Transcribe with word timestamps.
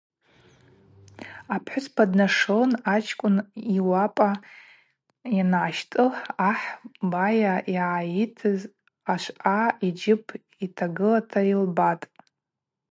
Апхӏвыспа 1.55 2.03
днашылын 2.09 2.73
ачкӏвын 2.93 3.35
йуапӏа 3.75 4.29
ангӏащтӏылх 5.39 6.15
ахӏ 6.49 6.67
байа 7.11 7.55
йгӏайыйтыз 7.73 8.59
ашвъа 9.13 9.59
йджьып 9.87 10.25
йтагылата 10.63 11.41
йылбатӏ. 11.49 12.05